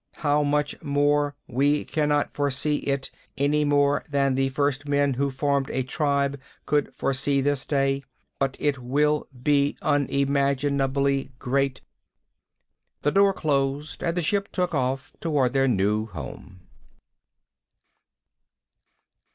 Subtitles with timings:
[0.25, 1.35] How much more?
[1.47, 6.91] We cannot foresee it any more than the first men who formed a tribe could
[6.95, 8.03] foresee this day.
[8.39, 11.81] But it will be unimaginably great."
[13.03, 16.61] The door closed and the ship took off toward their new home.